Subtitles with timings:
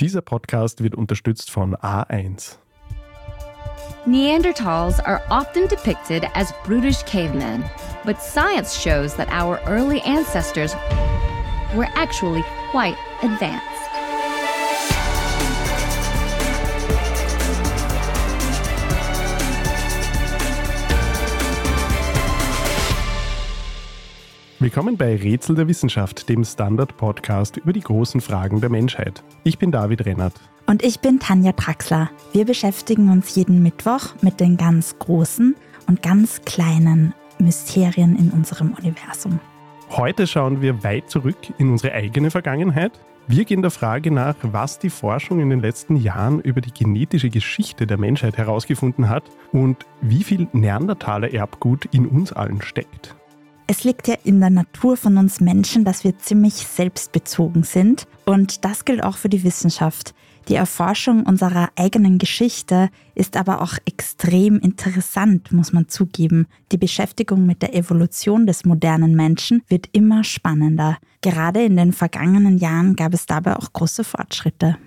[0.00, 2.56] Dieser Podcast wird unterstützt von A1.
[4.06, 7.62] Neanderthals are often depicted as brutish cavemen,
[8.06, 10.74] but science shows that our early ancestors
[11.76, 13.69] were actually quite advanced.
[24.62, 29.24] Willkommen bei Rätsel der Wissenschaft, dem Standard-Podcast über die großen Fragen der Menschheit.
[29.42, 30.34] Ich bin David Rennert.
[30.66, 32.10] Und ich bin Tanja Traxler.
[32.34, 38.74] Wir beschäftigen uns jeden Mittwoch mit den ganz großen und ganz kleinen Mysterien in unserem
[38.74, 39.40] Universum.
[39.88, 42.92] Heute schauen wir weit zurück in unsere eigene Vergangenheit.
[43.28, 47.30] Wir gehen der Frage nach, was die Forschung in den letzten Jahren über die genetische
[47.30, 53.16] Geschichte der Menschheit herausgefunden hat und wie viel Neandertaler Erbgut in uns allen steckt.
[53.72, 58.08] Es liegt ja in der Natur von uns Menschen, dass wir ziemlich selbstbezogen sind.
[58.26, 60.12] Und das gilt auch für die Wissenschaft.
[60.48, 66.48] Die Erforschung unserer eigenen Geschichte ist aber auch extrem interessant, muss man zugeben.
[66.72, 70.98] Die Beschäftigung mit der Evolution des modernen Menschen wird immer spannender.
[71.20, 74.78] Gerade in den vergangenen Jahren gab es dabei auch große Fortschritte.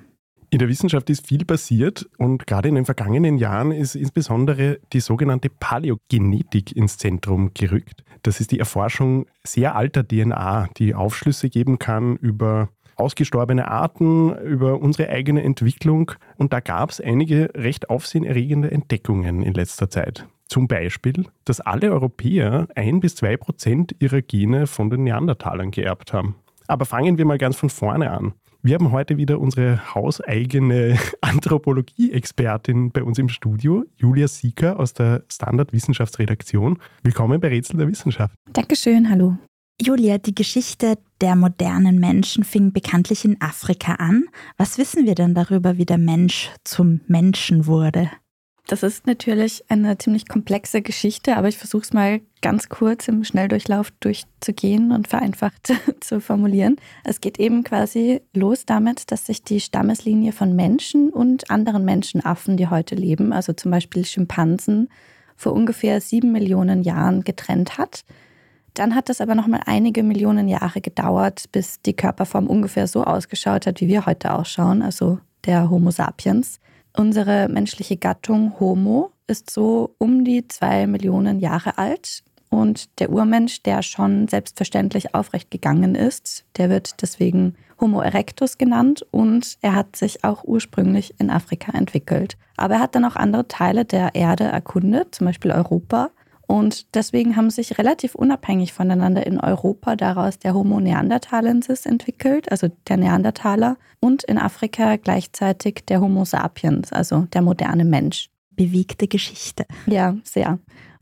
[0.50, 5.00] In der Wissenschaft ist viel passiert und gerade in den vergangenen Jahren ist insbesondere die
[5.00, 8.03] sogenannte Paläogenetik ins Zentrum gerückt.
[8.23, 14.79] Das ist die Erforschung sehr alter DNA, die Aufschlüsse geben kann über ausgestorbene Arten, über
[14.79, 16.11] unsere eigene Entwicklung.
[16.38, 20.27] Und da gab es einige recht aufsehenerregende Entdeckungen in letzter Zeit.
[20.47, 26.13] Zum Beispiel, dass alle Europäer ein bis zwei Prozent ihrer Gene von den Neandertalern geerbt
[26.13, 26.35] haben.
[26.67, 28.33] Aber fangen wir mal ganz von vorne an.
[28.66, 35.25] Wir haben heute wieder unsere hauseigene Anthropologie-Expertin bei uns im Studio, Julia Sieker aus der
[35.30, 36.80] Standard-Wissenschaftsredaktion.
[37.03, 38.34] Willkommen bei Rätsel der Wissenschaft.
[38.53, 39.38] Dankeschön, hallo.
[39.81, 44.30] Julia, die Geschichte der modernen Menschen fing bekanntlich in Afrika an.
[44.56, 48.11] Was wissen wir denn darüber, wie der Mensch zum Menschen wurde?
[48.67, 53.25] Das ist natürlich eine ziemlich komplexe Geschichte, aber ich versuche es mal ganz kurz im
[53.25, 56.78] Schnelldurchlauf durchzugehen und vereinfacht zu formulieren.
[57.03, 62.56] Es geht eben quasi los damit, dass sich die Stammeslinie von Menschen und anderen Menschenaffen,
[62.56, 64.88] die heute leben, also zum Beispiel Schimpansen,
[65.35, 68.06] vor ungefähr sieben Millionen Jahren getrennt hat.
[68.75, 73.03] Dann hat es aber noch mal einige Millionen Jahre gedauert, bis die Körperform ungefähr so
[73.03, 76.59] ausgeschaut hat, wie wir heute ausschauen, also der Homo sapiens.
[76.95, 82.23] Unsere menschliche Gattung Homo ist so um die zwei Millionen Jahre alt.
[82.49, 89.03] Und der Urmensch, der schon selbstverständlich aufrecht gegangen ist, der wird deswegen Homo erectus genannt
[89.09, 92.37] und er hat sich auch ursprünglich in Afrika entwickelt.
[92.55, 96.11] Aber er hat dann auch andere Teile der Erde erkundet, zum Beispiel Europa.
[96.47, 102.67] Und deswegen haben sich relativ unabhängig voneinander in Europa daraus der Homo neanderthalensis entwickelt, also
[102.87, 108.29] der Neandertaler, und in Afrika gleichzeitig der Homo sapiens, also der moderne Mensch.
[108.51, 109.65] Bewegte Geschichte.
[109.87, 110.59] Ja, sehr.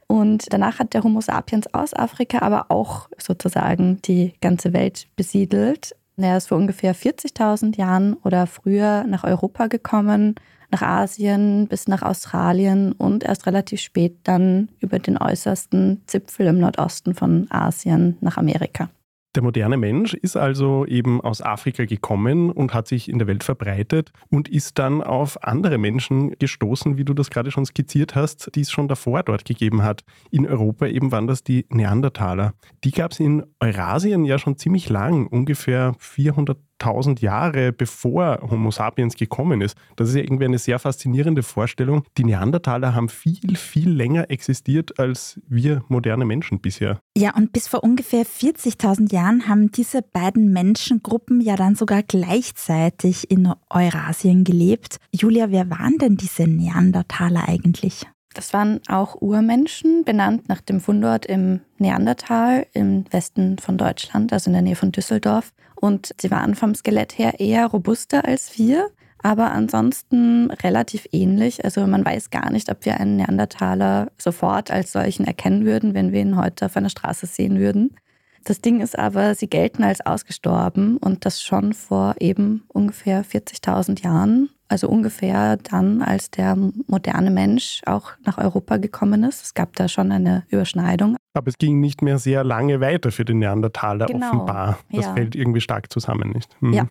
[0.08, 5.96] Und danach hat der Homo sapiens aus Afrika aber auch sozusagen die ganze Welt besiedelt.
[6.18, 10.36] Er ist vor ungefähr 40.000 Jahren oder früher nach Europa gekommen
[10.72, 16.60] nach Asien bis nach Australien und erst relativ spät dann über den äußersten Zipfel im
[16.60, 18.90] Nordosten von Asien nach Amerika.
[19.34, 23.46] Der moderne Mensch ist also eben aus Afrika gekommen und hat sich in der Welt
[23.46, 28.54] verbreitet und ist dann auf andere Menschen gestoßen, wie du das gerade schon skizziert hast,
[28.56, 30.04] die es schon davor dort gegeben hat.
[30.32, 32.56] In Europa eben waren das die Neandertaler.
[32.84, 38.72] Die gab es in Eurasien ja schon ziemlich lang, ungefähr 400 tausend Jahre bevor Homo
[38.72, 39.78] sapiens gekommen ist.
[39.96, 42.04] Das ist ja irgendwie eine sehr faszinierende Vorstellung.
[42.18, 47.00] Die Neandertaler haben viel, viel länger existiert als wir moderne Menschen bisher.
[47.16, 53.30] Ja, und bis vor ungefähr 40.000 Jahren haben diese beiden Menschengruppen ja dann sogar gleichzeitig
[53.30, 54.98] in Eurasien gelebt.
[55.14, 58.08] Julia, wer waren denn diese Neandertaler eigentlich?
[58.34, 64.50] Das waren auch Urmenschen, benannt nach dem Fundort im Neandertal im Westen von Deutschland, also
[64.50, 65.52] in der Nähe von Düsseldorf.
[65.76, 68.90] Und sie waren vom Skelett her eher robuster als wir,
[69.22, 71.66] aber ansonsten relativ ähnlich.
[71.66, 76.14] Also man weiß gar nicht, ob wir einen Neandertaler sofort als solchen erkennen würden, wenn
[76.14, 77.96] wir ihn heute auf einer Straße sehen würden.
[78.44, 84.04] Das Ding ist aber, sie gelten als ausgestorben und das schon vor eben ungefähr 40.000
[84.04, 84.50] Jahren.
[84.72, 86.56] Also ungefähr dann, als der
[86.88, 89.44] moderne Mensch auch nach Europa gekommen ist.
[89.44, 91.18] Es gab da schon eine Überschneidung.
[91.34, 94.28] Aber es ging nicht mehr sehr lange weiter für den Neandertaler genau.
[94.30, 94.80] offenbar.
[94.90, 95.14] Das ja.
[95.14, 96.50] fällt irgendwie stark zusammen, nicht?
[96.62, 96.72] Mhm.
[96.72, 96.88] Ja.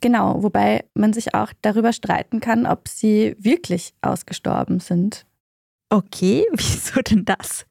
[0.00, 5.26] Genau, wobei man sich auch darüber streiten kann, ob sie wirklich ausgestorben sind.
[5.90, 7.66] Okay, wieso denn das?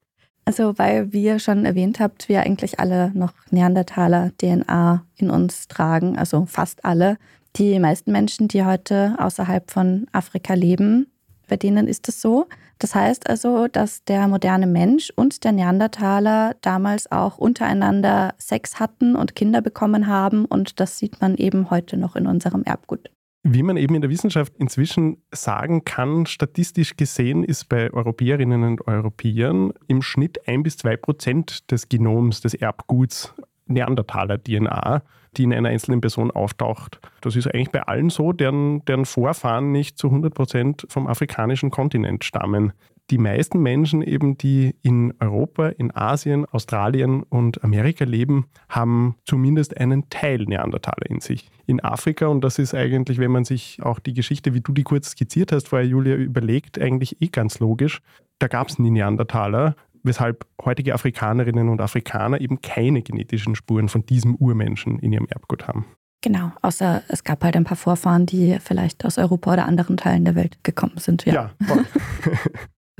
[0.45, 6.19] Also, weil, wie ihr schon erwähnt habt, wir eigentlich alle noch Neandertaler-DNA in uns tragen,
[6.19, 7.17] also fast alle.
[7.55, 11.07] Die meisten Menschen, die heute außerhalb von Afrika leben,
[11.47, 12.47] bei denen ist es so.
[12.77, 19.15] Das heißt also, dass der moderne Mensch und der Neandertaler damals auch untereinander Sex hatten
[19.15, 23.09] und Kinder bekommen haben und das sieht man eben heute noch in unserem Erbgut.
[23.43, 28.87] Wie man eben in der Wissenschaft inzwischen sagen kann, statistisch gesehen ist bei Europäerinnen und
[28.87, 33.33] Europäern im Schnitt ein bis zwei Prozent des Genoms, des Erbguts
[33.67, 35.03] Neandertaler-DNA,
[35.39, 36.99] die in einer einzelnen Person auftaucht.
[37.21, 41.71] Das ist eigentlich bei allen so, deren, deren Vorfahren nicht zu 100 Prozent vom afrikanischen
[41.71, 42.73] Kontinent stammen
[43.09, 49.77] die meisten Menschen eben, die in Europa, in Asien, Australien und Amerika leben, haben zumindest
[49.77, 51.49] einen Teil Neandertaler in sich.
[51.65, 54.83] In Afrika, und das ist eigentlich, wenn man sich auch die Geschichte, wie du die
[54.83, 58.01] kurz skizziert hast, vorher Julia überlegt, eigentlich eh ganz logisch.
[58.37, 59.75] Da gab es nie Neandertaler,
[60.09, 65.67] weshalb heutige Afrikanerinnen und Afrikaner eben keine genetischen Spuren von diesem Urmenschen in ihrem Erbgut
[65.67, 65.85] haben.
[66.21, 70.25] Genau, außer es gab halt ein paar Vorfahren, die vielleicht aus Europa oder anderen Teilen
[70.25, 71.25] der Welt gekommen sind.
[71.25, 71.85] Ja, ja voll.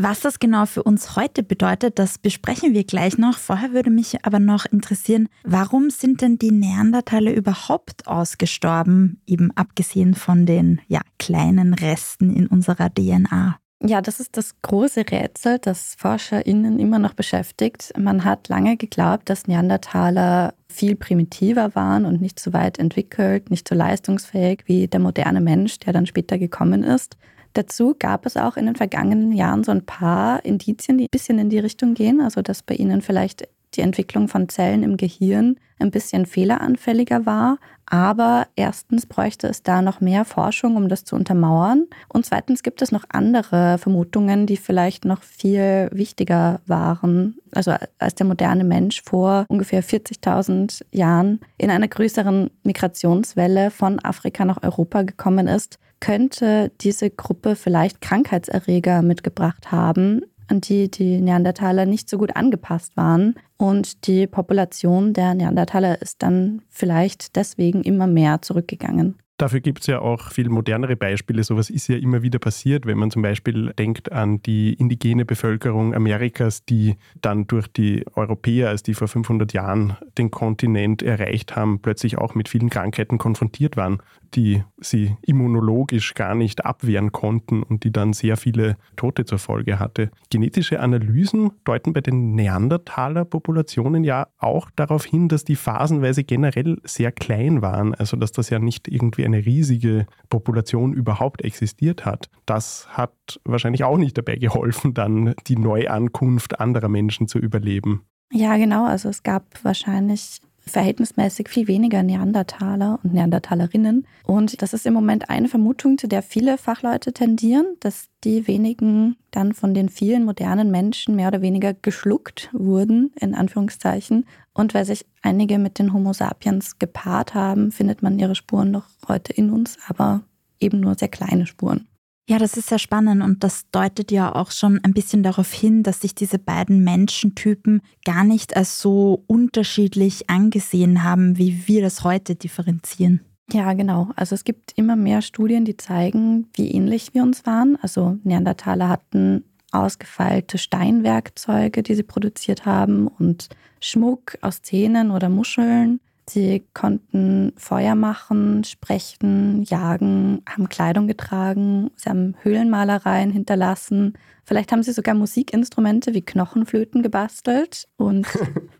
[0.02, 3.38] Was das genau für uns heute bedeutet, das besprechen wir gleich noch.
[3.38, 10.14] Vorher würde mich aber noch interessieren, warum sind denn die Neandertaler überhaupt ausgestorben, eben abgesehen
[10.16, 13.60] von den ja, kleinen Resten in unserer DNA?
[13.81, 17.94] Ja, das ist das große Rätsel, das ForscherInnen immer noch beschäftigt.
[17.98, 23.70] Man hat lange geglaubt, dass Neandertaler viel primitiver waren und nicht so weit entwickelt, nicht
[23.70, 27.16] so leistungsfähig wie der moderne Mensch, der dann später gekommen ist.
[27.54, 31.40] Dazu gab es auch in den vergangenen Jahren so ein paar Indizien, die ein bisschen
[31.40, 35.60] in die Richtung gehen, also dass bei ihnen vielleicht die Entwicklung von Zellen im Gehirn
[35.80, 37.57] ein bisschen fehleranfälliger war.
[37.86, 41.88] Aber erstens bräuchte es da noch mehr Forschung, um das zu untermauern.
[42.07, 47.38] Und zweitens gibt es noch andere Vermutungen, die vielleicht noch viel wichtiger waren.
[47.51, 54.45] Also als der moderne Mensch vor ungefähr 40.000 Jahren in einer größeren Migrationswelle von Afrika
[54.45, 61.86] nach Europa gekommen ist, könnte diese Gruppe vielleicht Krankheitserreger mitgebracht haben, an die die Neandertaler
[61.86, 63.36] nicht so gut angepasst waren.
[63.57, 69.16] Und die Population der Neandertaler ist dann vielleicht deswegen immer mehr zurückgegangen.
[69.40, 71.46] Dafür gibt es ja auch viel modernere Beispiele.
[71.46, 75.96] Sowas ist ja immer wieder passiert, wenn man zum Beispiel denkt an die indigene Bevölkerung
[75.96, 81.81] Amerikas, die dann durch die Europäer, als die vor 500 Jahren den Kontinent erreicht haben,
[81.81, 84.00] plötzlich auch mit vielen Krankheiten konfrontiert waren,
[84.36, 89.80] die sie immunologisch gar nicht abwehren konnten und die dann sehr viele Tote zur Folge
[89.80, 90.12] hatte.
[90.30, 97.12] Genetische Analysen deuten bei den Neandertaler-Populationen ja auch darauf hin, dass die phasenweise generell sehr
[97.12, 102.30] klein waren, also dass das ja nicht irgendwie eine riesige Population überhaupt existiert hat.
[102.46, 108.04] Das hat wahrscheinlich auch nicht dabei geholfen, dann die Neuankunft anderer Menschen zu überleben.
[108.32, 108.86] Ja, genau.
[108.86, 114.07] Also es gab wahrscheinlich verhältnismäßig viel weniger Neandertaler und Neandertalerinnen.
[114.24, 119.18] Und das ist im Moment eine Vermutung, zu der viele Fachleute tendieren, dass die wenigen
[119.31, 124.25] dann von den vielen modernen Menschen mehr oder weniger geschluckt wurden, in Anführungszeichen.
[124.54, 128.86] Und weil sich einige mit den Homo sapiens gepaart haben, findet man ihre Spuren noch
[129.07, 130.22] heute in uns, aber
[130.60, 131.88] eben nur sehr kleine Spuren.
[132.30, 135.81] Ja, das ist sehr spannend und das deutet ja auch schon ein bisschen darauf hin,
[135.81, 142.04] dass sich diese beiden Menschentypen gar nicht als so unterschiedlich angesehen haben, wie wir das
[142.04, 143.22] heute differenzieren.
[143.51, 144.12] Ja, genau.
[144.15, 147.80] Also es gibt immer mehr Studien, die zeigen, wie ähnlich wir uns waren.
[147.82, 153.50] Also Neandertaler hatten ausgefeilte Steinwerkzeuge, die sie produziert haben und
[153.82, 156.00] Schmuck aus Zähnen oder Muscheln.
[156.29, 164.13] Sie konnten Feuer machen, sprechen, jagen, haben Kleidung getragen, sie haben Höhlenmalereien hinterlassen.
[164.45, 168.27] Vielleicht haben sie sogar Musikinstrumente wie Knochenflöten gebastelt und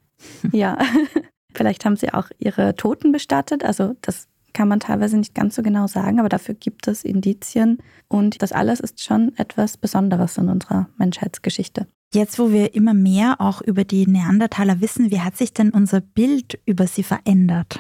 [0.52, 0.78] ja,
[1.56, 3.66] vielleicht haben sie auch ihre Toten bestattet.
[3.66, 7.80] Also das kann man teilweise nicht ganz so genau sagen, aber dafür gibt es Indizien
[8.10, 11.88] und das alles ist schon etwas Besonderes in unserer Menschheitsgeschichte.
[12.12, 16.02] Jetzt, wo wir immer mehr auch über die Neandertaler wissen, wie hat sich denn unser
[16.02, 17.80] Bild über sie verändert?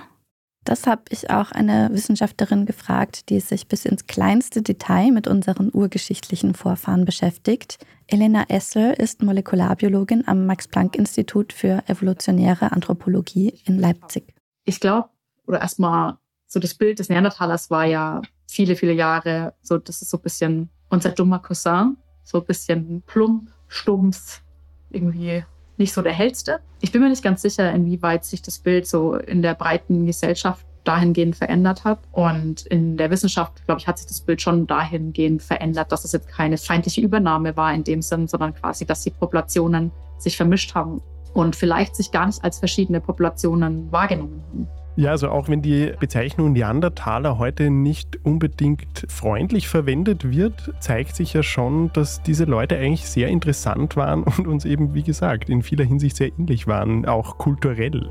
[0.65, 5.71] Das habe ich auch eine Wissenschaftlerin gefragt, die sich bis ins kleinste Detail mit unseren
[5.74, 7.83] urgeschichtlichen Vorfahren beschäftigt.
[8.05, 14.36] Elena Essel ist Molekularbiologin am Max-Planck-Institut für evolutionäre Anthropologie in Leipzig.
[14.63, 15.09] Ich glaube,
[15.48, 20.12] oder erstmal so das Bild des Neandertalers war ja viele, viele Jahre so, das ist
[20.12, 24.41] so ein bisschen unser dummer Cousin, so ein bisschen plump, stumpf,
[24.89, 25.45] irgendwie
[25.77, 26.59] nicht so der hellste.
[26.81, 30.65] Ich bin mir nicht ganz sicher, inwieweit sich das Bild so in der breiten Gesellschaft
[30.83, 31.99] dahingehend verändert hat.
[32.11, 36.11] Und in der Wissenschaft, glaube ich, hat sich das Bild schon dahingehend verändert, dass es
[36.11, 40.75] jetzt keine feindliche Übernahme war in dem Sinn, sondern quasi, dass die Populationen sich vermischt
[40.75, 41.01] haben
[41.33, 44.78] und vielleicht sich gar nicht als verschiedene Populationen wahrgenommen haben.
[45.00, 51.32] Ja, also auch wenn die Bezeichnung Neandertaler heute nicht unbedingt freundlich verwendet wird, zeigt sich
[51.32, 55.63] ja schon, dass diese Leute eigentlich sehr interessant waren und uns eben, wie gesagt, in
[55.63, 58.10] vieler Hinsicht sehr ähnlich waren, auch kulturell.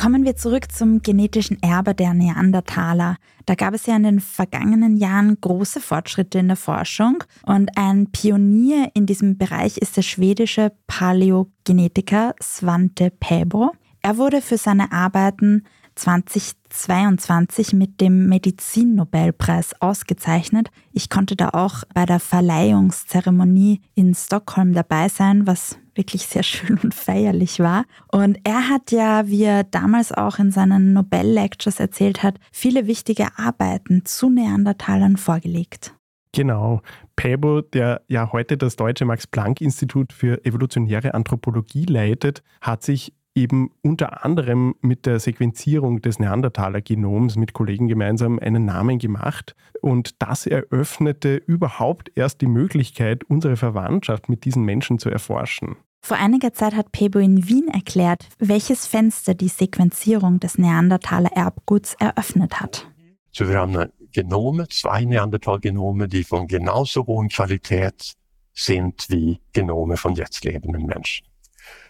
[0.00, 3.16] Kommen wir zurück zum genetischen Erbe der Neandertaler.
[3.44, 8.06] Da gab es ja in den vergangenen Jahren große Fortschritte in der Forschung und ein
[8.06, 13.72] Pionier in diesem Bereich ist der schwedische Paläogenetiker Svante Pääbo.
[14.00, 15.64] Er wurde für seine Arbeiten
[15.96, 20.70] 2022 mit dem Medizinnobelpreis ausgezeichnet.
[20.92, 26.78] Ich konnte da auch bei der Verleihungszeremonie in Stockholm dabei sein, was wirklich sehr schön
[26.82, 27.84] und feierlich war.
[28.10, 33.38] Und er hat ja, wie er damals auch in seinen Nobel-Lectures erzählt hat, viele wichtige
[33.38, 35.94] Arbeiten zu Neandertalern vorgelegt.
[36.32, 36.80] Genau.
[37.16, 44.24] Pebo, der ja heute das Deutsche Max-Planck-Institut für evolutionäre Anthropologie leitet, hat sich eben unter
[44.24, 49.54] anderem mit der Sequenzierung des Neandertaler-Genoms mit Kollegen gemeinsam einen Namen gemacht.
[49.80, 55.76] Und das eröffnete überhaupt erst die Möglichkeit, unsere Verwandtschaft mit diesen Menschen zu erforschen.
[56.02, 62.60] Vor einiger Zeit hat Pebo in Wien erklärt, welches Fenster die Sequenzierung des Neandertaler-Erbguts eröffnet
[62.60, 62.90] hat.
[63.32, 68.14] So, wir haben Genome, zwei Neandertal-Genome, die von genauso hohen Qualität
[68.52, 71.26] sind wie Genome von jetzt lebenden Menschen.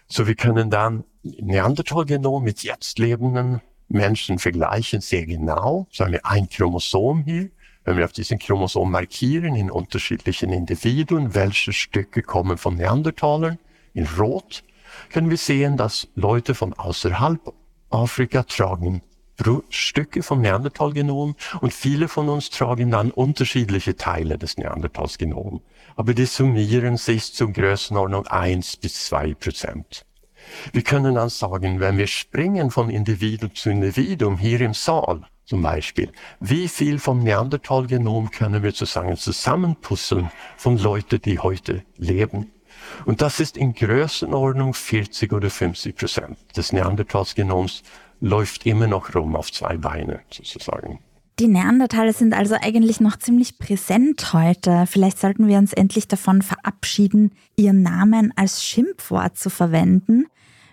[0.07, 5.87] So, wir können dann Neandertal-Genom mit jetzt lebenden Menschen vergleichen sehr genau.
[5.91, 7.49] Sagen wir ein Chromosom hier.
[7.83, 13.57] Wenn wir auf diesem Chromosom markieren in unterschiedlichen Individuen, welche Stücke kommen von Neandertalern,
[13.93, 14.63] in Rot,
[15.09, 17.53] können wir sehen, dass Leute von außerhalb
[17.89, 19.01] Afrika tragen
[19.69, 25.61] Stücke vom Neandertal-Genom und viele von uns tragen dann unterschiedliche Teile des Neandertals-Genom.
[25.95, 30.05] Aber die summieren sich zur Größenordnung 1 bis 2 Prozent.
[30.73, 35.61] Wir können dann sagen, wenn wir springen von Individuum zu Individuum hier im Saal zum
[35.61, 42.51] Beispiel, wie viel vom Neandertal-Genom können wir sozusagen zusammenpuzzeln von Leuten, die heute leben?
[43.05, 47.83] Und das ist in Größenordnung 40 oder 50 Prozent des Neandertals-Genoms
[48.21, 50.99] läuft immer noch rum auf zwei Beine sozusagen.
[51.41, 54.85] Die Neandertaler sind also eigentlich noch ziemlich präsent heute.
[54.85, 60.27] Vielleicht sollten wir uns endlich davon verabschieden, ihren Namen als Schimpfwort zu verwenden.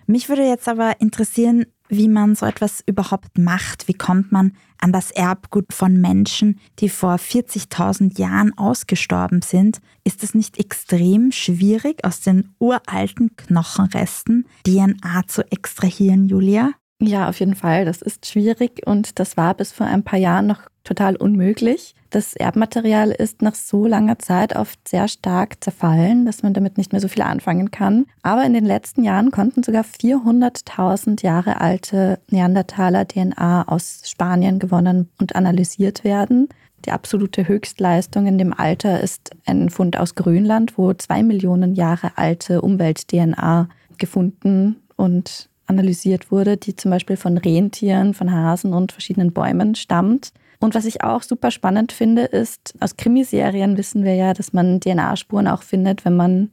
[0.05, 3.87] Mich würde jetzt aber interessieren, wie man so etwas überhaupt macht.
[3.87, 9.79] Wie kommt man an das Erbgut von Menschen, die vor 40.000 Jahren ausgestorben sind?
[10.03, 16.73] Ist es nicht extrem schwierig, aus den uralten Knochenresten DNA zu extrahieren, Julia?
[17.01, 17.85] Ja, auf jeden Fall.
[17.85, 21.95] Das ist schwierig und das war bis vor ein paar Jahren noch total unmöglich.
[22.09, 26.91] Das Erbmaterial ist nach so langer Zeit oft sehr stark zerfallen, dass man damit nicht
[26.91, 28.05] mehr so viel anfangen kann.
[28.21, 35.09] Aber in den letzten Jahren konnten sogar 400.000 Jahre alte Neandertaler DNA aus Spanien gewonnen
[35.19, 36.49] und analysiert werden.
[36.85, 42.17] Die absolute Höchstleistung in dem Alter ist ein Fund aus Grönland, wo zwei Millionen Jahre
[42.17, 49.31] alte Umwelt-DNA gefunden und analysiert wurde, die zum Beispiel von Rentieren, von Hasen und verschiedenen
[49.31, 50.33] Bäumen stammt.
[50.59, 54.81] Und was ich auch super spannend finde, ist, aus Krimiserien wissen wir ja, dass man
[54.81, 56.49] DNA-Spuren auch findet, wenn man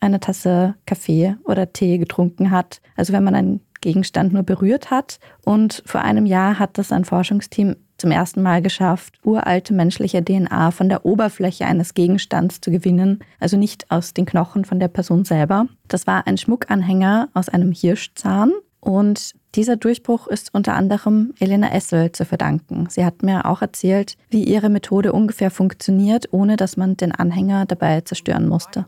[0.00, 2.80] eine Tasse Kaffee oder Tee getrunken hat.
[2.96, 5.20] Also wenn man einen Gegenstand nur berührt hat.
[5.44, 10.72] Und vor einem Jahr hat das ein Forschungsteam zum ersten Mal geschafft, uralte menschliche DNA
[10.72, 15.24] von der Oberfläche eines Gegenstands zu gewinnen, also nicht aus den Knochen von der Person
[15.24, 15.68] selber.
[15.86, 22.10] Das war ein Schmuckanhänger aus einem Hirschzahn und dieser Durchbruch ist unter anderem Elena Essel
[22.10, 22.88] zu verdanken.
[22.90, 27.66] Sie hat mir auch erzählt, wie ihre Methode ungefähr funktioniert, ohne dass man den Anhänger
[27.66, 28.86] dabei zerstören musste.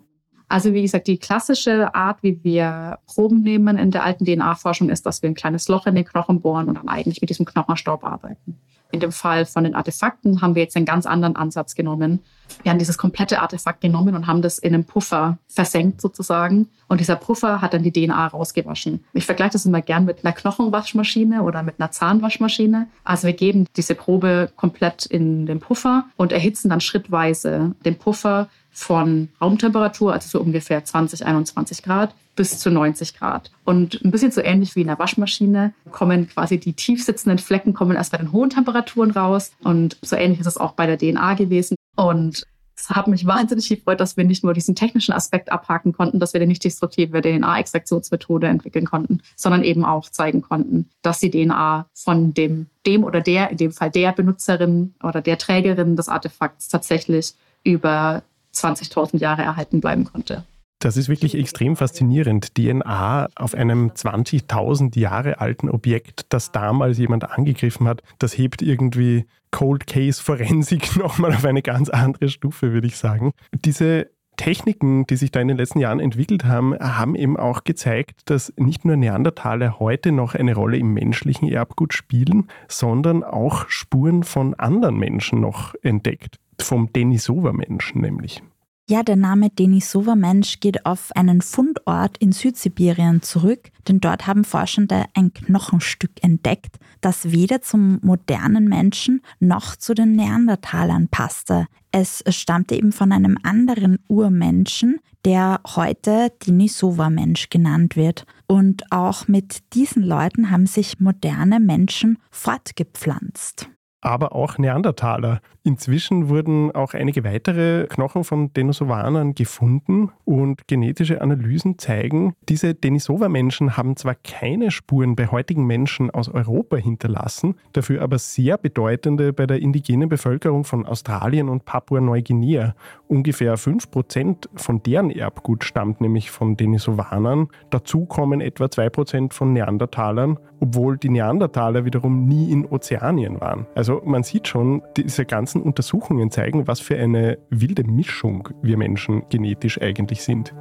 [0.48, 5.04] Also wie gesagt, die klassische Art, wie wir Proben nehmen in der alten DNA-Forschung, ist,
[5.04, 8.02] dass wir ein kleines Loch in den Knochen bohren und dann eigentlich mit diesem Knochenstaub
[8.02, 8.58] arbeiten.
[8.90, 12.20] In dem Fall von den Artefakten haben wir jetzt einen ganz anderen Ansatz genommen.
[12.62, 16.68] Wir haben dieses komplette Artefakt genommen und haben das in einem Puffer versenkt sozusagen.
[16.88, 19.04] Und dieser Puffer hat dann die DNA rausgewaschen.
[19.12, 22.88] Ich vergleiche das immer gern mit einer Knochenwaschmaschine oder mit einer Zahnwaschmaschine.
[23.04, 28.48] Also wir geben diese Probe komplett in den Puffer und erhitzen dann schrittweise den Puffer
[28.70, 33.50] von Raumtemperatur, also so ungefähr 20, 21 Grad, bis zu 90 Grad.
[33.64, 37.74] Und ein bisschen so ähnlich wie in der Waschmaschine kommen quasi die tief sitzenden Flecken
[37.74, 39.50] kommen erst bei den hohen Temperaturen raus.
[39.64, 41.74] Und so ähnlich ist es auch bei der DNA gewesen.
[41.98, 46.20] Und es hat mich wahnsinnig gefreut, dass wir nicht nur diesen technischen Aspekt abhaken konnten,
[46.20, 51.32] dass wir eine nicht destruktive DNA-Extraktionsmethode entwickeln konnten, sondern eben auch zeigen konnten, dass die
[51.32, 56.08] DNA von dem, dem oder der, in dem Fall der Benutzerin oder der Trägerin des
[56.08, 58.22] Artefakts tatsächlich über
[58.54, 60.44] 20.000 Jahre erhalten bleiben konnte.
[60.80, 62.54] Das ist wirklich extrem faszinierend.
[62.54, 69.26] DNA auf einem 20.000 Jahre alten Objekt, das damals jemand angegriffen hat, das hebt irgendwie
[69.50, 73.32] Cold Case Forensik nochmal auf eine ganz andere Stufe, würde ich sagen.
[73.64, 78.20] Diese Techniken, die sich da in den letzten Jahren entwickelt haben, haben eben auch gezeigt,
[78.26, 84.22] dass nicht nur Neandertaler heute noch eine Rolle im menschlichen Erbgut spielen, sondern auch Spuren
[84.22, 86.36] von anderen Menschen noch entdeckt.
[86.60, 88.42] Vom Denisova-Menschen nämlich.
[88.90, 95.04] Ja, der Name Denisova-Mensch geht auf einen Fundort in Südsibirien zurück, denn dort haben Forschende
[95.12, 101.66] ein Knochenstück entdeckt, das weder zum modernen Menschen noch zu den Neandertalern passte.
[101.92, 108.24] Es stammte eben von einem anderen Urmenschen, der heute Denisova-Mensch genannt wird.
[108.46, 113.68] Und auch mit diesen Leuten haben sich moderne Menschen fortgepflanzt
[114.00, 115.40] aber auch Neandertaler.
[115.64, 123.76] Inzwischen wurden auch einige weitere Knochen von Denisovanern gefunden und genetische Analysen zeigen, diese Denisova-Menschen
[123.76, 129.46] haben zwar keine Spuren bei heutigen Menschen aus Europa hinterlassen, dafür aber sehr bedeutende bei
[129.46, 132.74] der indigenen Bevölkerung von Australien und Papua-Neuguinea.
[133.08, 137.48] Ungefähr 5% von deren Erbgut stammt nämlich von Denisovanern.
[137.70, 143.66] Dazu kommen etwa 2% von Neandertalern, obwohl die Neandertaler wiederum nie in Ozeanien waren.
[143.74, 149.22] Also man sieht schon, diese ganzen Untersuchungen zeigen, was für eine wilde Mischung wir Menschen
[149.28, 150.54] genetisch eigentlich sind.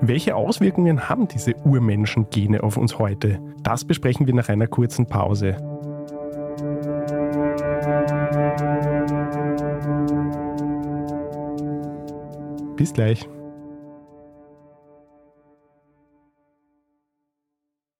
[0.00, 3.40] Welche Auswirkungen haben diese Urmenschen-Gene auf uns heute?
[3.62, 5.56] Das besprechen wir nach einer kurzen Pause.
[12.76, 13.28] Bis gleich.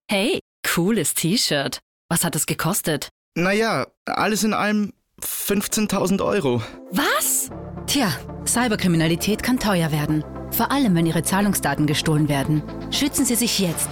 [0.08, 1.80] Hey, cooles T-Shirt.
[2.08, 3.08] Was hat es gekostet?
[3.38, 4.92] Naja, alles in allem
[5.22, 6.60] 15.000 Euro.
[6.90, 7.50] Was?
[7.86, 8.10] Tja,
[8.44, 10.24] Cyberkriminalität kann teuer werden.
[10.50, 12.64] Vor allem, wenn Ihre Zahlungsdaten gestohlen werden.
[12.90, 13.90] Schützen Sie sich jetzt.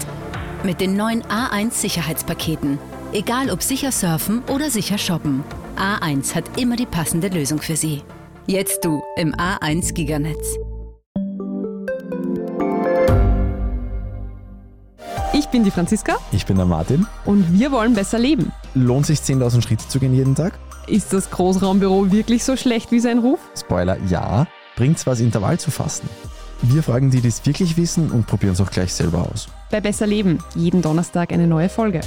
[0.64, 2.80] Mit den neuen A1 Sicherheitspaketen.
[3.12, 5.44] Egal ob sicher surfen oder sicher shoppen.
[5.76, 8.02] A1 hat immer die passende Lösung für Sie.
[8.48, 10.56] Jetzt du im A1 Giganetz.
[15.38, 16.16] Ich bin die Franziska.
[16.32, 17.06] Ich bin der Martin.
[17.26, 18.52] Und wir wollen besser leben.
[18.72, 20.58] Lohnt sich 10.000 Schritte zu gehen jeden Tag?
[20.86, 23.38] Ist das Großraumbüro wirklich so schlecht wie sein Ruf?
[23.54, 24.46] Spoiler, ja.
[24.76, 26.08] Bringt's was, Intervall zu fassen?
[26.62, 29.48] Wir fragen die, die es wirklich wissen und probieren es auch gleich selber aus.
[29.70, 32.00] Bei Besser Leben, jeden Donnerstag eine neue Folge.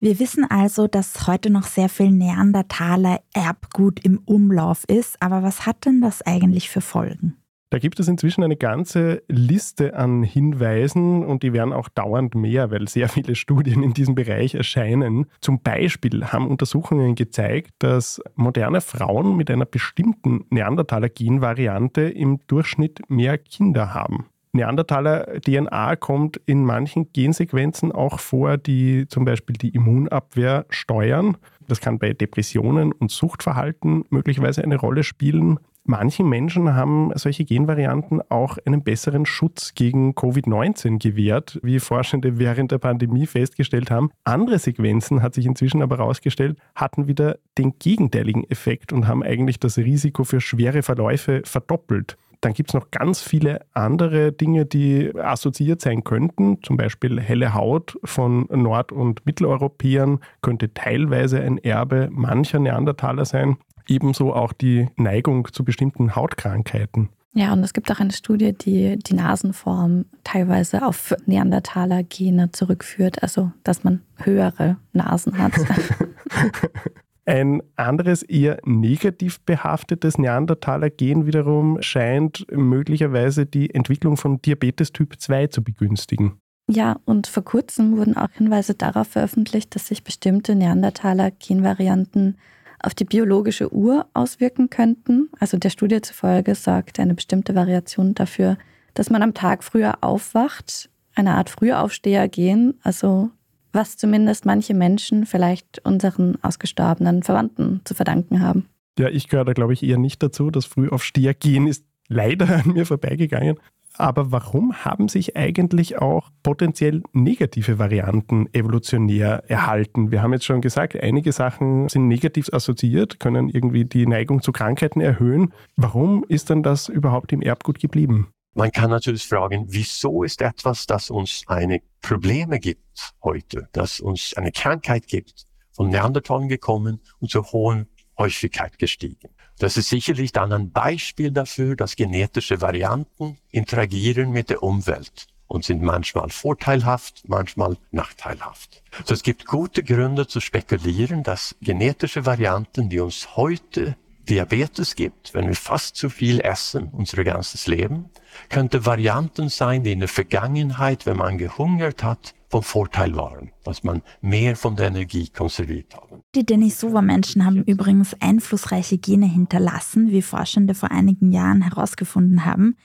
[0.00, 5.66] Wir wissen also, dass heute noch sehr viel Neandertaler Erbgut im Umlauf ist, aber was
[5.66, 7.36] hat denn das eigentlich für Folgen?
[7.70, 12.70] Da gibt es inzwischen eine ganze Liste an Hinweisen und die werden auch dauernd mehr,
[12.70, 15.26] weil sehr viele Studien in diesem Bereich erscheinen.
[15.40, 23.38] Zum Beispiel haben Untersuchungen gezeigt, dass moderne Frauen mit einer bestimmten Neandertaler-Genvariante im Durchschnitt mehr
[23.38, 24.26] Kinder haben.
[24.54, 31.36] Neandertaler-DNA kommt in manchen Gensequenzen auch vor, die zum Beispiel die Immunabwehr steuern.
[31.66, 35.58] Das kann bei Depressionen und Suchtverhalten möglicherweise eine Rolle spielen.
[35.86, 42.72] Manche Menschen haben solche Genvarianten auch einen besseren Schutz gegen Covid-19 gewährt, wie Forschende während
[42.72, 44.10] der Pandemie festgestellt haben.
[44.24, 49.60] Andere Sequenzen, hat sich inzwischen aber herausgestellt, hatten wieder den gegenteiligen Effekt und haben eigentlich
[49.60, 52.16] das Risiko für schwere Verläufe verdoppelt.
[52.40, 56.62] Dann gibt es noch ganz viele andere Dinge, die assoziiert sein könnten.
[56.62, 63.58] Zum Beispiel helle Haut von Nord- und Mitteleuropäern könnte teilweise ein Erbe mancher Neandertaler sein
[63.88, 67.08] ebenso auch die Neigung zu bestimmten Hautkrankheiten.
[67.36, 73.50] Ja, und es gibt auch eine Studie, die die Nasenform teilweise auf Neandertaler-Gene zurückführt, also
[73.64, 75.52] dass man höhere Nasen hat.
[77.26, 85.48] Ein anderes eher negativ behaftetes Neandertaler-Gen wiederum scheint möglicherweise die Entwicklung von Diabetes Typ 2
[85.48, 86.38] zu begünstigen.
[86.68, 92.36] Ja, und vor kurzem wurden auch Hinweise darauf veröffentlicht, dass sich bestimmte Neandertaler-Genvarianten
[92.84, 95.30] auf die biologische Uhr auswirken könnten.
[95.40, 98.58] Also der Studie zufolge sorgt eine bestimmte Variation dafür,
[98.94, 103.30] dass man am Tag früher aufwacht, eine Art Frühaufsteher gehen, also
[103.72, 108.66] was zumindest manche Menschen vielleicht unseren ausgestorbenen Verwandten zu verdanken haben.
[108.98, 110.50] Ja, ich gehöre da, glaube ich, eher nicht dazu.
[110.50, 113.58] Das Frühaufsteher gehen ist leider an mir vorbeigegangen.
[113.96, 120.10] Aber warum haben sich eigentlich auch potenziell negative Varianten evolutionär erhalten?
[120.10, 124.50] Wir haben jetzt schon gesagt, einige Sachen sind negativ assoziiert, können irgendwie die Neigung zu
[124.50, 125.54] Krankheiten erhöhen.
[125.76, 128.28] Warum ist denn das überhaupt im Erbgut geblieben?
[128.56, 134.34] Man kann natürlich fragen, wieso ist etwas, das uns eine Probleme gibt heute, das uns
[134.36, 139.33] eine Krankheit gibt, von Neandertalern gekommen und zur hohen Häufigkeit gestiegen.
[139.58, 145.64] Das ist sicherlich dann ein Beispiel dafür, dass genetische Varianten interagieren mit der Umwelt und
[145.64, 148.82] sind manchmal vorteilhaft, manchmal nachteilhaft.
[149.04, 153.96] So es gibt gute Gründe zu spekulieren, dass genetische Varianten, die uns heute
[154.28, 158.10] Diabetes gibt, wenn wir fast zu viel essen, unser ganzes Leben,
[158.48, 163.82] könnte Varianten sein, die in der Vergangenheit, wenn man gehungert hat, vom Vorteil waren, dass
[163.82, 166.22] man mehr von der Energie konserviert haben.
[166.36, 172.76] Die Denisova-Menschen haben übrigens einflussreiche Gene hinterlassen, wie Forschende vor einigen Jahren herausgefunden haben.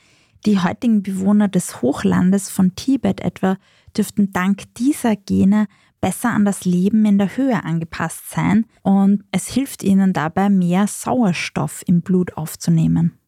[0.47, 3.57] Die heutigen Bewohner des Hochlandes von Tibet etwa
[3.95, 5.67] dürften dank dieser Gene
[6.01, 10.87] besser an das Leben in der Höhe angepasst sein und es hilft ihnen dabei, mehr
[10.87, 13.18] Sauerstoff im Blut aufzunehmen.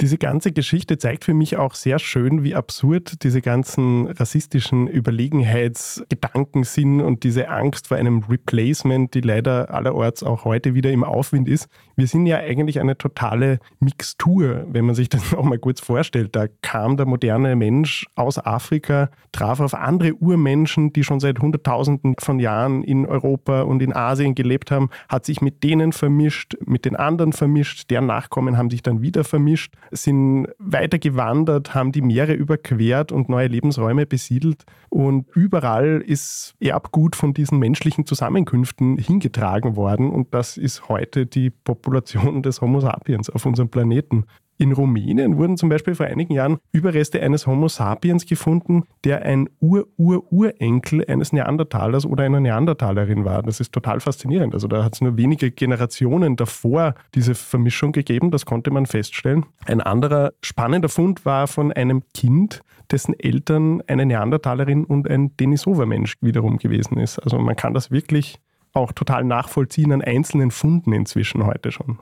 [0.00, 6.62] Diese ganze Geschichte zeigt für mich auch sehr schön, wie absurd diese ganzen rassistischen Überlegenheitsgedanken
[6.62, 11.48] sind und diese Angst vor einem Replacement, die leider allerorts auch heute wieder im Aufwind
[11.48, 11.68] ist.
[11.98, 16.36] Wir sind ja eigentlich eine totale Mixtur, wenn man sich das nochmal kurz vorstellt.
[16.36, 22.14] Da kam der moderne Mensch aus Afrika, traf auf andere Urmenschen, die schon seit Hunderttausenden
[22.20, 26.84] von Jahren in Europa und in Asien gelebt haben, hat sich mit denen vermischt, mit
[26.84, 32.02] den anderen vermischt, deren Nachkommen haben sich dann wieder vermischt sind weiter gewandert, haben die
[32.02, 34.64] Meere überquert und neue Lebensräume besiedelt.
[34.88, 40.10] Und überall ist Erbgut von diesen menschlichen Zusammenkünften hingetragen worden.
[40.10, 44.24] Und das ist heute die Population des Homo sapiens auf unserem Planeten.
[44.60, 49.48] In Rumänien wurden zum Beispiel vor einigen Jahren Überreste eines Homo sapiens gefunden, der ein
[49.60, 53.42] Ur-Ur-Urenkel eines Neandertalers oder einer Neandertalerin war.
[53.44, 54.54] Das ist total faszinierend.
[54.54, 59.46] Also da hat es nur wenige Generationen davor diese Vermischung gegeben, das konnte man feststellen.
[59.64, 66.14] Ein anderer spannender Fund war von einem Kind, dessen Eltern eine Neandertalerin und ein Denisova-Mensch
[66.20, 67.18] wiederum gewesen ist.
[67.20, 68.40] Also man kann das wirklich
[68.78, 71.98] auch total nachvollziehen an einzelnen Funden inzwischen heute schon.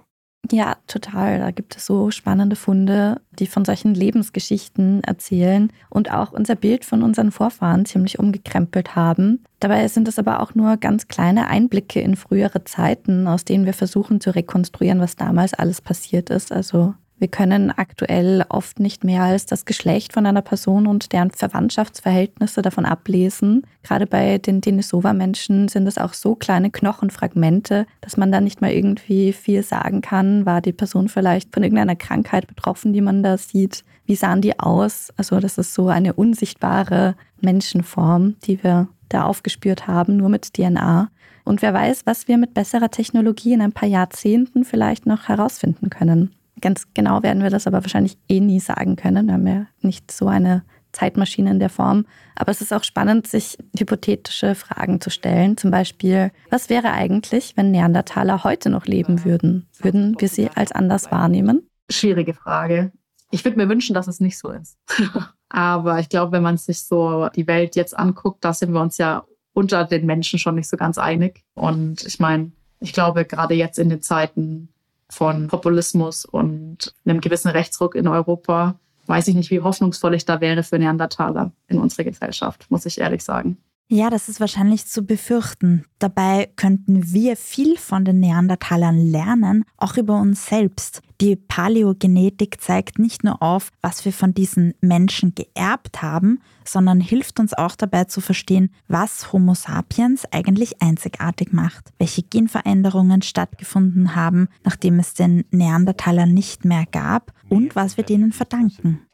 [0.52, 1.40] Ja, total.
[1.40, 6.84] Da gibt es so spannende Funde, die von solchen Lebensgeschichten erzählen und auch unser Bild
[6.84, 9.44] von unseren Vorfahren ziemlich umgekrempelt haben.
[9.60, 13.72] Dabei sind es aber auch nur ganz kleine Einblicke in frühere Zeiten, aus denen wir
[13.72, 16.52] versuchen zu rekonstruieren, was damals alles passiert ist.
[16.52, 21.30] Also wir können aktuell oft nicht mehr als das Geschlecht von einer Person und deren
[21.30, 23.66] Verwandtschaftsverhältnisse davon ablesen.
[23.82, 28.70] Gerade bei den Denisova-Menschen sind es auch so kleine Knochenfragmente, dass man da nicht mal
[28.70, 30.44] irgendwie viel sagen kann.
[30.44, 33.82] War die Person vielleicht von irgendeiner Krankheit betroffen, die man da sieht?
[34.04, 35.10] Wie sahen die aus?
[35.16, 41.08] Also das ist so eine unsichtbare Menschenform, die wir da aufgespürt haben, nur mit DNA.
[41.44, 45.88] Und wer weiß, was wir mit besserer Technologie in ein paar Jahrzehnten vielleicht noch herausfinden
[45.90, 46.34] können.
[46.66, 49.28] Ganz genau werden wir das aber wahrscheinlich eh nie sagen können.
[49.28, 52.06] Wir haben ja nicht so eine Zeitmaschine in der Form.
[52.34, 55.56] Aber es ist auch spannend, sich hypothetische Fragen zu stellen.
[55.56, 59.68] Zum Beispiel, was wäre eigentlich, wenn Neandertaler heute noch leben würden?
[59.78, 61.70] Würden wir sie als anders wahrnehmen?
[61.88, 62.90] Schwierige Frage.
[63.30, 64.76] Ich würde mir wünschen, dass es nicht so ist.
[65.48, 68.98] Aber ich glaube, wenn man sich so die Welt jetzt anguckt, da sind wir uns
[68.98, 71.44] ja unter den Menschen schon nicht so ganz einig.
[71.54, 72.50] Und ich meine,
[72.80, 74.70] ich glaube, gerade jetzt in den Zeiten
[75.08, 80.40] von Populismus und einem gewissen Rechtsruck in Europa, weiß ich nicht, wie hoffnungsvoll ich da
[80.40, 83.58] wäre für Neandertaler in unserer Gesellschaft, muss ich ehrlich sagen.
[83.88, 85.84] Ja, das ist wahrscheinlich zu befürchten.
[86.00, 91.02] Dabei könnten wir viel von den Neandertalern lernen, auch über uns selbst.
[91.20, 97.38] Die Paläogenetik zeigt nicht nur auf, was wir von diesen Menschen geerbt haben, sondern hilft
[97.38, 104.48] uns auch dabei zu verstehen, was Homo sapiens eigentlich einzigartig macht, welche Genveränderungen stattgefunden haben,
[104.64, 109.05] nachdem es den Neandertalern nicht mehr gab und was wir denen verdanken.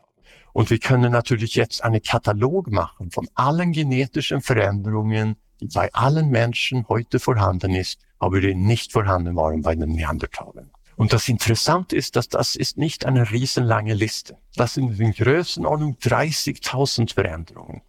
[0.52, 6.28] Und wir können natürlich jetzt einen Katalog machen von allen genetischen Veränderungen, die bei allen
[6.28, 10.70] Menschen heute vorhanden ist, aber die nicht vorhanden waren bei den Neandertalern.
[10.96, 14.36] Und das Interessante ist, dass das ist nicht eine riesenlange Liste.
[14.56, 17.80] Das sind in Größenordnung 30.000 Veränderungen.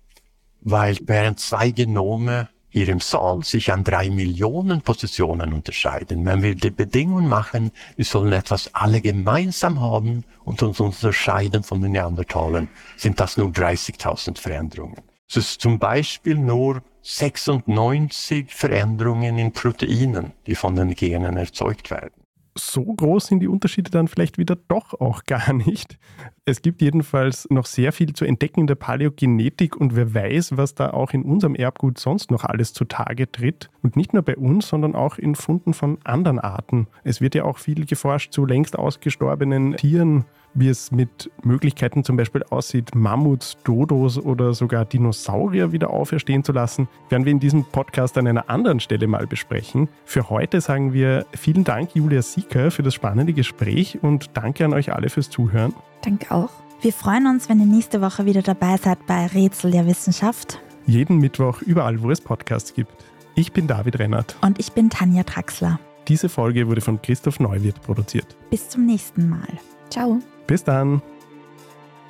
[0.61, 6.25] Weil während zwei Genome hier im Saal sich an drei Millionen Positionen unterscheiden.
[6.25, 11.81] Wenn wir die Bedingungen machen, wir sollen etwas alle gemeinsam haben und uns unterscheiden von
[11.81, 15.03] den Neandertalern, sind das nur 30.000 Veränderungen.
[15.29, 22.23] Es ist zum Beispiel nur 96 Veränderungen in Proteinen, die von den Genen erzeugt werden
[22.55, 25.97] so groß sind die Unterschiede dann vielleicht wieder doch auch gar nicht.
[26.45, 30.75] Es gibt jedenfalls noch sehr viel zu entdecken in der Paläogenetik und wer weiß, was
[30.75, 33.69] da auch in unserem Erbgut sonst noch alles zutage tritt.
[33.81, 36.87] Und nicht nur bei uns, sondern auch in Funden von anderen Arten.
[37.05, 42.17] Es wird ja auch viel geforscht zu längst ausgestorbenen Tieren, wie es mit Möglichkeiten zum
[42.17, 47.63] Beispiel aussieht, Mammuts, Dodos oder sogar Dinosaurier wieder auferstehen zu lassen, werden wir in diesem
[47.63, 49.87] Podcast an einer anderen Stelle mal besprechen.
[50.03, 54.73] Für heute sagen wir vielen Dank, Julia Sieker, für das spannende Gespräch und danke an
[54.73, 55.73] euch alle fürs Zuhören.
[56.03, 56.49] Danke auch.
[56.81, 60.59] Wir freuen uns, wenn ihr nächste Woche wieder dabei seid bei Rätsel der Wissenschaft.
[60.85, 62.91] Jeden Mittwoch überall, wo es Podcasts gibt.
[63.35, 64.35] Ich bin David Rennert.
[64.41, 65.79] Und ich bin Tanja Traxler.
[66.09, 68.35] Diese Folge wurde von Christoph Neuwirth produziert.
[68.49, 69.47] Bis zum nächsten Mal.
[69.89, 70.19] Ciao.
[70.45, 71.01] Bis dann.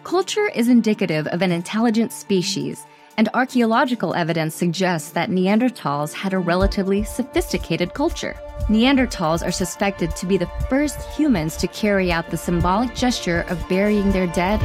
[0.03, 2.79] Culture is indicative of an intelligent species,
[3.17, 8.35] and archaeological evidence suggests that Neanderthals had a relatively sophisticated culture.
[8.67, 13.67] Neanderthals are suspected to be the first humans to carry out the symbolic gesture of
[13.69, 14.61] burying their dead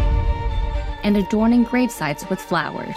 [1.03, 2.97] and adorning gravesites with flowers.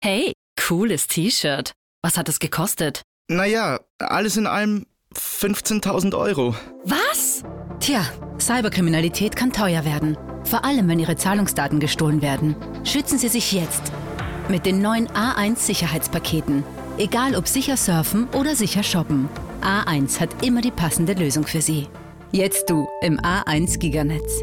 [0.00, 1.72] Hey, cooles T-Shirt.
[2.04, 3.02] Was hat es gekostet?
[3.28, 6.56] Naja, alles in allem 15.000 Euro.
[6.84, 7.44] Was?
[7.78, 8.04] Tja,
[8.40, 10.18] Cyberkriminalität kann teuer werden.
[10.42, 12.56] Vor allem, wenn Ihre Zahlungsdaten gestohlen werden.
[12.82, 13.92] Schützen Sie sich jetzt.
[14.48, 16.64] Mit den neuen A1 Sicherheitspaketen.
[16.98, 19.28] Egal ob sicher surfen oder sicher shoppen.
[19.62, 21.86] A1 hat immer die passende Lösung für Sie.
[22.32, 24.42] Jetzt du im A1 Giganetz.